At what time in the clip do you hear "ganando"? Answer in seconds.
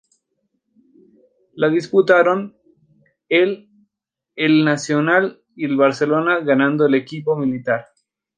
6.39-6.87